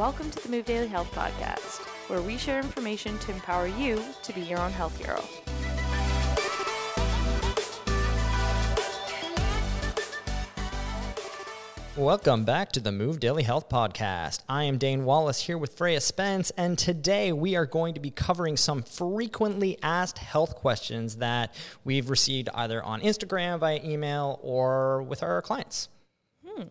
[0.00, 4.32] Welcome to the Move Daily Health Podcast, where we share information to empower you to
[4.32, 5.22] be your own health hero.
[12.02, 14.40] Welcome back to the Move Daily Health Podcast.
[14.48, 18.10] I am Dane Wallace here with Freya Spence, and today we are going to be
[18.10, 21.54] covering some frequently asked health questions that
[21.84, 25.90] we've received either on Instagram, via email, or with our clients.
[26.42, 26.68] Hmm.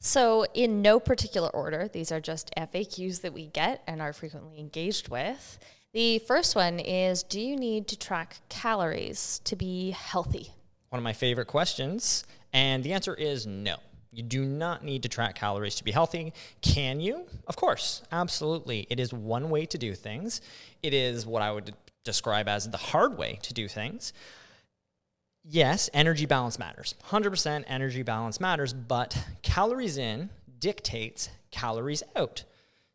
[0.00, 4.60] So, in no particular order, these are just FAQs that we get and are frequently
[4.60, 5.58] engaged with.
[5.92, 10.52] The first one is Do you need to track calories to be healthy?
[10.90, 13.76] One of my favorite questions, and the answer is no.
[14.12, 16.32] You do not need to track calories to be healthy.
[16.62, 17.26] Can you?
[17.46, 18.86] Of course, absolutely.
[18.88, 20.40] It is one way to do things.
[20.82, 21.74] It is what I would
[22.04, 24.12] describe as the hard way to do things.
[25.44, 26.94] Yes, energy balance matters.
[27.08, 32.44] 100% energy balance matters, but calories in dictates calories out.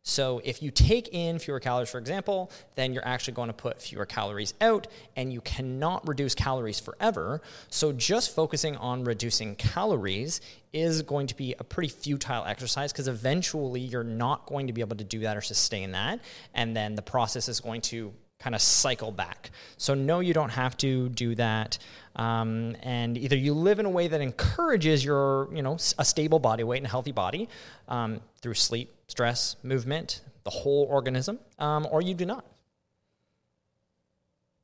[0.06, 3.80] So if you take in fewer calories, for example, then you're actually going to put
[3.80, 7.40] fewer calories out, and you cannot reduce calories forever.
[7.70, 10.42] So just focusing on reducing calories
[10.74, 14.82] is going to be a pretty futile exercise because eventually you're not going to be
[14.82, 16.20] able to do that or sustain that.
[16.52, 18.12] And then the process is going to
[18.44, 19.50] kind of cycle back.
[19.78, 21.78] So, no, you don't have to do that.
[22.14, 26.38] Um, and either you live in a way that encourages your, you know, a stable
[26.38, 27.48] body weight and healthy body
[27.88, 32.44] um, through sleep, stress, movement, the whole organism, um, or you do not.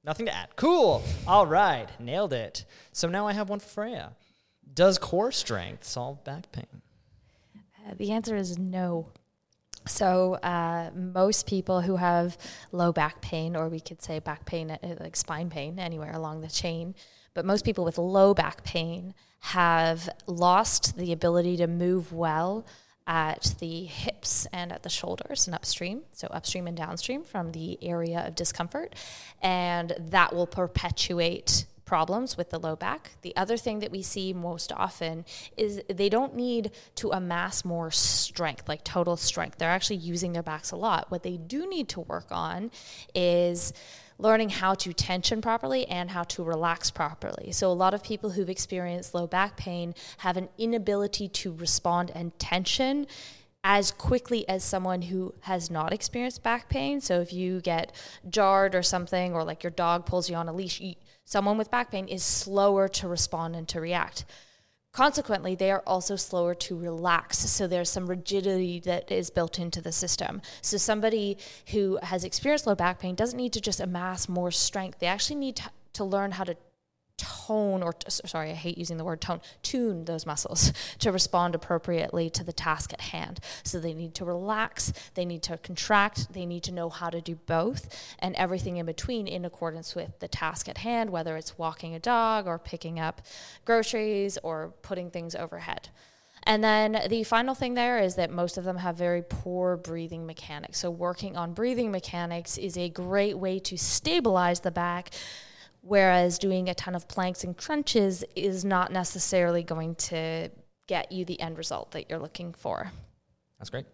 [0.04, 0.48] Nothing to add.
[0.56, 1.02] Cool.
[1.26, 1.88] All right.
[1.98, 2.66] Nailed it.
[2.92, 4.12] So now I have one for Freya.
[4.74, 6.82] Does core strength solve back pain?
[7.56, 9.08] Uh, the answer is no.
[9.86, 12.36] So, uh, most people who have
[12.70, 16.42] low back pain, or we could say back pain, uh, like spine pain, anywhere along
[16.42, 16.94] the chain,
[17.34, 22.66] but most people with low back pain have lost the ability to move well
[23.06, 27.78] at the hips and at the shoulders and upstream, so upstream and downstream from the
[27.82, 28.94] area of discomfort.
[29.42, 33.16] And that will perpetuate problems with the low back.
[33.22, 35.24] The other thing that we see most often
[35.56, 39.58] is they don't need to amass more strength, like total strength.
[39.58, 41.10] They're actually using their backs a lot.
[41.10, 42.70] What they do need to work on
[43.12, 43.72] is
[44.18, 47.50] learning how to tension properly and how to relax properly.
[47.50, 52.12] So, a lot of people who've experienced low back pain have an inability to respond
[52.14, 53.08] and tension
[53.64, 57.00] as quickly as someone who has not experienced back pain.
[57.00, 57.92] So, if you get
[58.28, 60.80] jarred or something, or like your dog pulls you on a leash,
[61.30, 64.24] someone with back pain is slower to respond and to react.
[64.92, 67.38] Consequently, they are also slower to relax.
[67.38, 70.42] So there's some rigidity that is built into the system.
[70.60, 71.38] So somebody
[71.68, 74.98] who has experienced low back pain doesn't need to just amass more strength.
[74.98, 76.56] They actually need to, to learn how to
[77.50, 82.30] tone or sorry i hate using the word tone tune those muscles to respond appropriately
[82.30, 86.46] to the task at hand so they need to relax they need to contract they
[86.46, 90.28] need to know how to do both and everything in between in accordance with the
[90.28, 93.20] task at hand whether it's walking a dog or picking up
[93.64, 95.88] groceries or putting things overhead
[96.44, 100.24] and then the final thing there is that most of them have very poor breathing
[100.24, 100.78] mechanics.
[100.78, 105.10] So, working on breathing mechanics is a great way to stabilize the back
[105.82, 110.50] Whereas doing a ton of planks and crunches is not necessarily going to
[110.86, 112.92] get you the end result that you're looking for.
[113.58, 113.86] That's great.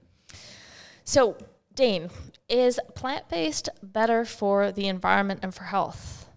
[1.04, 1.36] So,
[1.74, 2.10] Dane,
[2.48, 6.28] is plant based better for the environment and for health?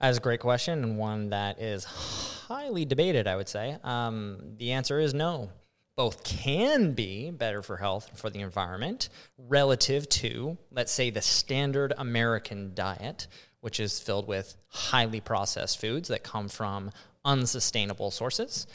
[0.00, 3.76] That's a great question and one that is highly debated, I would say.
[3.84, 5.50] Um, the answer is no.
[5.96, 11.22] Both can be better for health and for the environment relative to, let's say, the
[11.22, 13.26] standard American diet,
[13.62, 16.90] which is filled with highly processed foods that come from
[17.24, 18.66] unsustainable sources.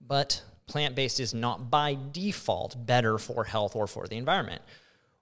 [0.00, 4.62] But plant based is not by default better for health or for the environment.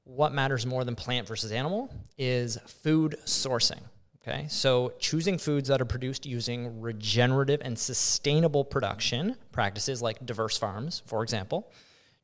[0.05, 3.81] What matters more than plant versus animal is food sourcing.
[4.23, 10.59] Okay, so choosing foods that are produced using regenerative and sustainable production practices like diverse
[10.59, 11.71] farms, for example,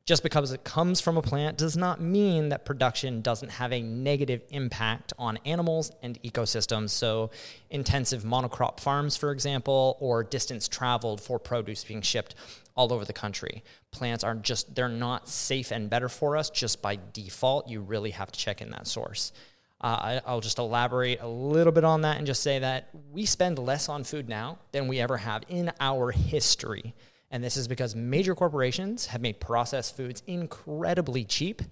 [0.05, 3.81] just because it comes from a plant does not mean that production doesn't have a
[3.81, 6.89] negative impact on animals and ecosystems.
[6.89, 7.31] So,
[7.69, 12.35] intensive monocrop farms, for example, or distance traveled for produce being shipped
[12.75, 13.63] all over the country.
[13.91, 17.69] Plants are just, they're not safe and better for us just by default.
[17.69, 19.31] You really have to check in that source.
[19.79, 23.25] Uh, I, will just elaborate a little bit on that and just say that we
[23.25, 26.93] spend less on food now than we ever have in our history.
[27.33, 31.63] And this is because major corporations have made processed foods incredibly cheap.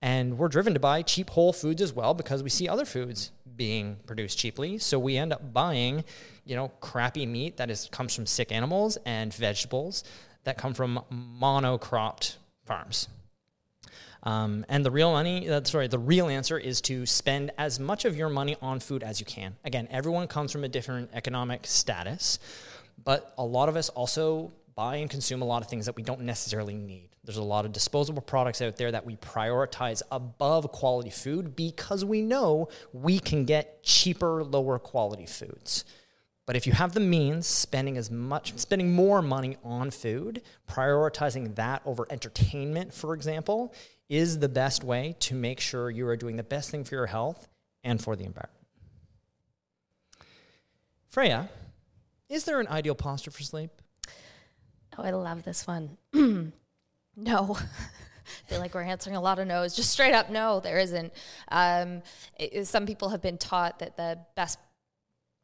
[0.00, 3.32] And we're driven to buy cheap whole foods as well because we see other foods
[3.56, 4.78] being produced cheaply.
[4.78, 6.04] So we end up buying,
[6.44, 10.04] you know, crappy meat that is comes from sick animals and vegetables
[10.44, 13.08] that come from monocropped farms.
[14.22, 18.04] Um, and the real money, uh, sorry, the real answer is to spend as much
[18.04, 19.56] of your money on food as you can.
[19.64, 22.38] Again, everyone comes from a different economic status,
[23.02, 26.02] but a lot of us also buy and consume a lot of things that we
[26.02, 27.10] don't necessarily need.
[27.22, 32.02] There's a lot of disposable products out there that we prioritize above quality food because
[32.02, 35.84] we know we can get cheaper, lower quality foods.
[36.46, 41.56] But if you have the means, spending as much, spending more money on food, prioritizing
[41.56, 43.74] that over entertainment, for example,
[44.08, 47.06] is the best way to make sure you are doing the best thing for your
[47.06, 47.48] health
[47.84, 48.66] and for the environment.
[51.10, 51.50] Freya,
[52.30, 53.72] is there an ideal posture for sleep?
[55.00, 55.96] Oh, I love this one.
[57.16, 57.58] no.
[58.46, 59.74] Feel like we're answering a lot of no's.
[59.74, 61.12] Just straight up, no, there isn't.
[61.48, 62.02] Um,
[62.38, 64.58] it, some people have been taught that the best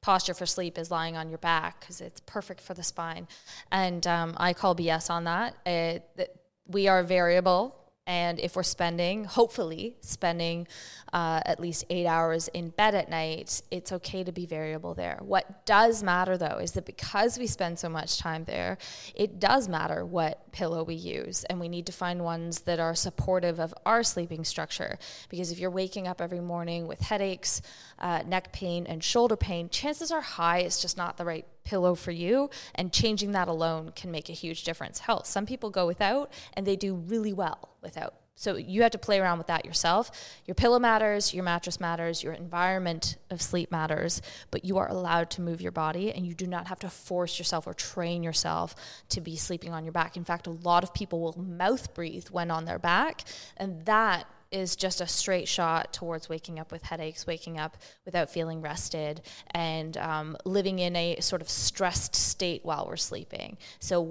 [0.02, 3.26] posture for sleep is lying on your back because it's perfect for the spine.
[3.72, 5.56] And um, I call BS on that.
[5.64, 7.74] It, we are variable
[8.06, 10.68] and if we're spending, hopefully, spending
[11.12, 15.18] uh, at least eight hours in bed at night, it's okay to be variable there.
[15.22, 18.78] What does matter though is that because we spend so much time there,
[19.14, 21.44] it does matter what pillow we use.
[21.44, 24.98] And we need to find ones that are supportive of our sleeping structure.
[25.28, 27.60] Because if you're waking up every morning with headaches,
[27.98, 31.94] uh, neck pain, and shoulder pain, chances are high it's just not the right pillow
[31.94, 35.86] for you and changing that alone can make a huge difference health some people go
[35.86, 39.64] without and they do really well without so you have to play around with that
[39.64, 40.10] yourself.
[40.44, 44.20] Your pillow matters, your mattress matters, your environment of sleep matters,
[44.50, 47.38] but you are allowed to move your body and you do not have to force
[47.38, 48.74] yourself or train yourself
[49.08, 50.18] to be sleeping on your back.
[50.18, 53.24] In fact, a lot of people will mouth breathe when on their back,
[53.56, 58.30] and that is just a straight shot towards waking up with headaches, waking up without
[58.30, 59.20] feeling rested,
[59.50, 63.58] and um, living in a sort of stressed state while we're sleeping.
[63.78, 64.02] So,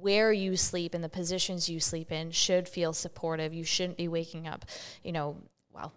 [0.00, 3.54] where you sleep and the positions you sleep in should feel supportive.
[3.54, 4.66] You shouldn't be waking up,
[5.02, 5.36] you know,
[5.72, 5.92] well,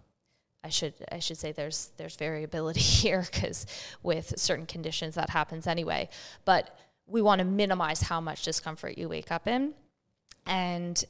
[0.64, 3.66] I should I should say there's there's variability here because
[4.02, 6.08] with certain conditions that happens anyway.
[6.44, 6.76] But
[7.06, 9.74] we want to minimize how much discomfort you wake up in,
[10.46, 11.02] and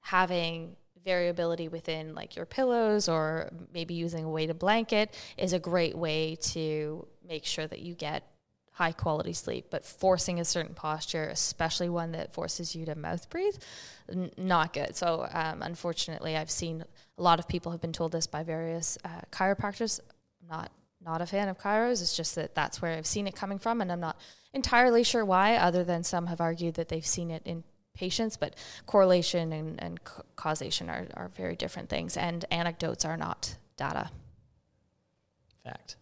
[0.00, 0.76] having
[1.08, 6.36] variability within like your pillows or maybe using a weighted blanket is a great way
[6.36, 8.24] to make sure that you get
[8.72, 9.68] high quality sleep.
[9.70, 13.56] But forcing a certain posture especially one that forces you to mouth breathe
[14.12, 14.94] n- not good.
[14.96, 16.84] So um, unfortunately i've seen
[17.16, 20.00] a lot of people have been told this by various uh, chiropractors.
[20.42, 20.70] I'm not
[21.00, 22.02] not a fan of chiros.
[22.02, 24.16] It's just that that's where i've seen it coming from and i'm not
[24.52, 27.64] entirely sure why other than some have argued that they've seen it in
[27.98, 28.54] patients, but
[28.86, 30.00] correlation and, and
[30.36, 34.10] causation are, are very different things, and anecdotes are not data.
[35.64, 35.96] Fact.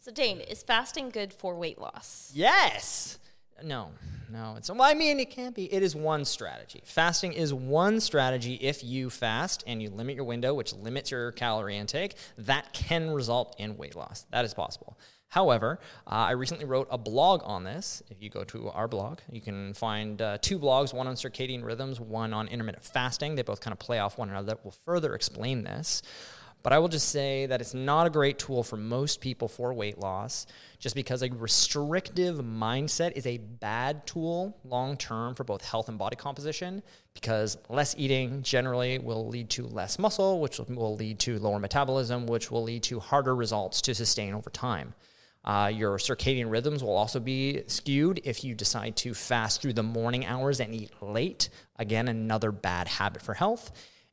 [0.00, 2.30] So, Dane, is fasting good for weight loss?
[2.34, 3.18] Yes.
[3.62, 3.90] No,
[4.30, 4.54] no.
[4.56, 5.72] It's well, I mean, it can't be.
[5.72, 6.82] It is one strategy.
[6.84, 8.54] Fasting is one strategy.
[8.54, 13.10] If you fast and you limit your window, which limits your calorie intake, that can
[13.10, 14.26] result in weight loss.
[14.32, 14.98] That is possible.
[15.34, 18.04] However, uh, I recently wrote a blog on this.
[18.08, 21.64] If you go to our blog, you can find uh, two blogs one on circadian
[21.64, 23.34] rhythms, one on intermittent fasting.
[23.34, 26.02] They both kind of play off one another that will further explain this.
[26.62, 29.74] But I will just say that it's not a great tool for most people for
[29.74, 30.46] weight loss,
[30.78, 35.98] just because a restrictive mindset is a bad tool long term for both health and
[35.98, 36.80] body composition,
[37.12, 42.24] because less eating generally will lead to less muscle, which will lead to lower metabolism,
[42.26, 44.94] which will lead to harder results to sustain over time.
[45.44, 49.82] Uh, your circadian rhythms will also be skewed if you decide to fast through the
[49.82, 51.50] morning hours and eat late.
[51.76, 53.70] Again, another bad habit for health.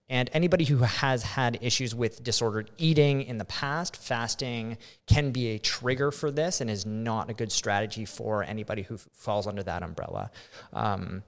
[0.09, 5.50] And anybody who has had issues with disordered eating in the past, fasting can be
[5.50, 9.63] a trigger for this and is not a good strategy for anybody who falls under
[9.63, 10.29] that umbrella.
[10.73, 11.23] Um,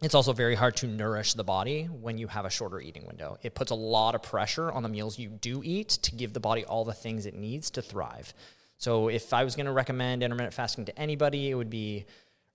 [0.00, 3.36] it's also very hard to nourish the body when you have a shorter eating window.
[3.42, 6.40] It puts a lot of pressure on the meals you do eat to give the
[6.40, 8.32] body all the things it needs to thrive.
[8.78, 12.06] So if I was going to recommend intermittent fasting to anybody, it would be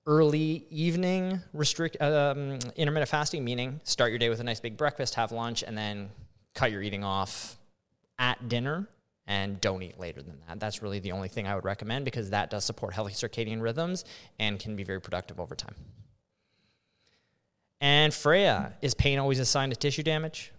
[0.05, 5.15] early evening restrict um, intermittent fasting, meaning start your day with a nice big breakfast,
[5.15, 6.09] have lunch, and then
[6.53, 7.57] cut your eating off
[8.17, 8.87] at dinner
[9.27, 10.59] and don't eat later than that.
[10.59, 14.03] That's really the only thing I would recommend because that does support healthy circadian rhythms
[14.39, 15.75] and can be very productive over time.
[17.79, 20.51] And Freya, is pain always a sign of tissue damage?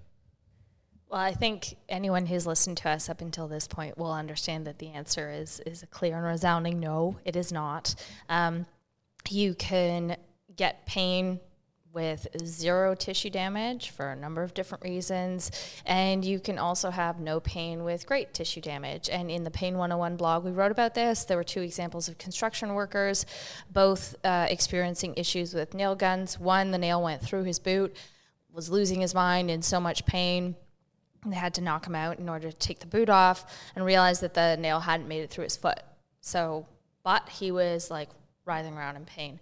[1.10, 4.78] Well, I think anyone who's listened to us up until this point will understand that
[4.78, 7.18] the answer is is a clear and resounding no.
[7.24, 7.96] It is not.
[8.28, 8.64] Um,
[9.28, 10.16] you can
[10.54, 11.40] get pain
[11.92, 15.50] with zero tissue damage for a number of different reasons.
[15.84, 19.10] And you can also have no pain with great tissue damage.
[19.10, 21.24] And in the Pain 101 blog, we wrote about this.
[21.24, 23.26] There were two examples of construction workers,
[23.72, 26.38] both uh, experiencing issues with nail guns.
[26.38, 27.96] One, the nail went through his boot
[28.52, 30.56] was losing his mind in so much pain.
[31.24, 34.22] They had to knock him out in order to take the boot off and realized
[34.22, 35.80] that the nail hadn't made it through his foot.
[36.20, 36.66] So,
[37.02, 38.08] but he was like
[38.44, 39.40] writhing around in pain.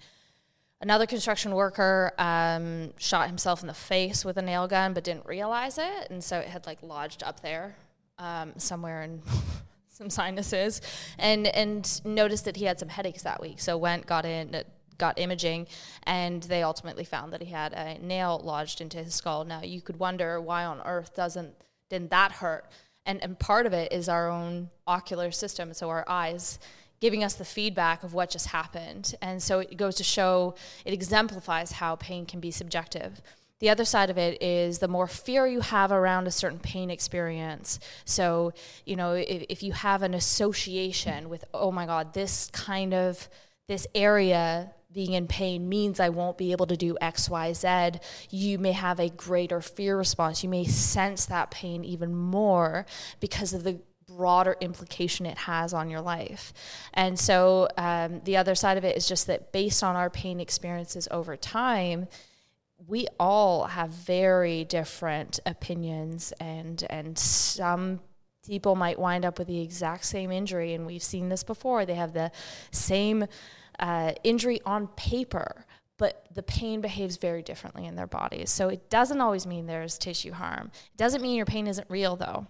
[0.80, 5.26] Another construction worker um, shot himself in the face with a nail gun, but didn't
[5.26, 7.74] realize it, and so it had like lodged up there
[8.18, 9.20] um, somewhere in
[9.88, 10.80] some sinuses,
[11.18, 13.58] and and noticed that he had some headaches that week.
[13.58, 14.62] So went, got in,
[14.98, 15.66] got imaging,
[16.02, 19.44] and they ultimately found that he had a nail lodged into his skull.
[19.44, 21.54] Now you could wonder why on earth doesn't
[21.88, 22.66] didn't that hurt?
[23.06, 26.58] And and part of it is our own ocular system, so our eyes
[27.00, 29.14] giving us the feedback of what just happened.
[29.22, 33.22] And so it goes to show, it exemplifies how pain can be subjective.
[33.60, 36.90] The other side of it is the more fear you have around a certain pain
[36.90, 37.80] experience.
[38.04, 38.52] So,
[38.84, 43.28] you know, if, if you have an association with, oh my God, this kind of,
[43.66, 48.00] this area being in pain means I won't be able to do X, Y, Z,
[48.30, 50.42] you may have a greater fear response.
[50.42, 52.84] You may sense that pain even more
[53.20, 53.78] because of the
[54.08, 56.52] broader implication it has on your life.
[56.94, 60.40] And so um, the other side of it is just that based on our pain
[60.40, 62.08] experiences over time,
[62.88, 68.00] we all have very different opinions and and some
[68.44, 71.94] people might wind up with the exact same injury and we've seen this before they
[71.94, 72.32] have the
[72.72, 73.26] same
[73.78, 75.64] uh, injury on paper
[75.96, 79.98] but the pain behaves very differently in their bodies so it doesn't always mean there's
[79.98, 82.46] tissue harm it doesn't mean your pain isn't real though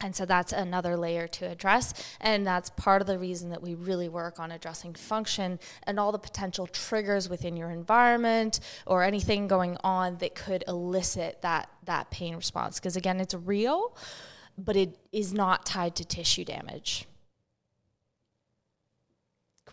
[0.00, 1.92] and so that's another layer to address.
[2.20, 6.12] And that's part of the reason that we really work on addressing function and all
[6.12, 12.10] the potential triggers within your environment or anything going on that could elicit that, that
[12.10, 12.78] pain response.
[12.78, 13.96] Because again, it's real,
[14.56, 17.06] but it is not tied to tissue damage.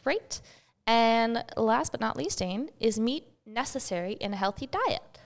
[0.04, 0.42] Great.
[0.88, 5.20] And last but not least, Dane, is meat necessary in a healthy diet?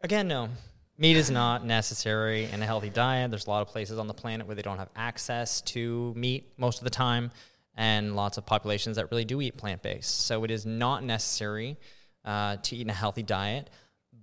[0.00, 0.48] Again, no.
[0.96, 3.30] Meat is not necessary in a healthy diet.
[3.30, 6.52] There's a lot of places on the planet where they don't have access to meat
[6.56, 7.30] most of the time,
[7.76, 10.22] and lots of populations that really do eat plant based.
[10.26, 11.76] So it is not necessary
[12.24, 13.70] uh, to eat in a healthy diet.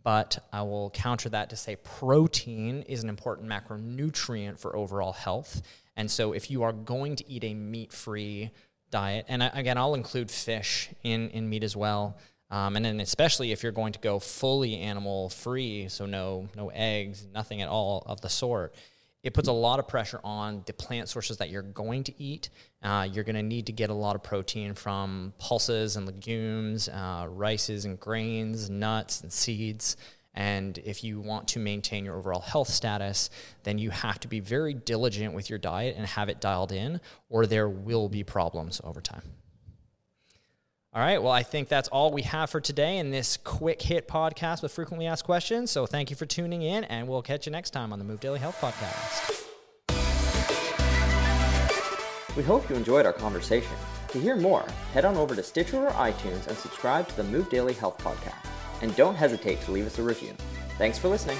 [0.03, 5.63] But I will counter that to say protein is an important macronutrient for overall health.
[5.95, 8.51] And so if you are going to eat a meat free
[8.95, 12.15] diet, and again, I'll include fish in, in meat as well.
[12.49, 16.69] Um, and then especially if you're going to go fully animal free, so no no
[16.69, 18.73] eggs, nothing at all of the sort,
[19.21, 22.49] it puts a lot of pressure on the plant sources that you're going to eat.
[22.83, 26.87] Uh, you're going to need to get a lot of protein from pulses and legumes,
[26.87, 29.97] uh, rices and grains, nuts and seeds.
[30.35, 33.29] And if you want to maintain your overall health status,
[33.63, 36.99] then you have to be very diligent with your diet and have it dialed in,
[37.29, 39.23] or there will be problems over time.
[40.93, 41.21] All right.
[41.21, 44.71] Well, I think that's all we have for today in this quick hit podcast with
[44.71, 45.71] frequently asked questions.
[45.71, 48.21] So thank you for tuning in, and we'll catch you next time on the Move
[48.21, 49.41] Daily Health Podcast.
[52.37, 53.71] We hope you enjoyed our conversation.
[54.09, 57.49] To hear more, head on over to Stitcher or iTunes and subscribe to the Move
[57.49, 58.54] Daily Health Podcast.
[58.81, 60.33] And don't hesitate to leave us a review.
[60.77, 61.37] Thanks for listening.